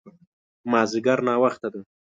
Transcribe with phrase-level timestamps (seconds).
[0.71, 1.81] مازديګر ناوخته ده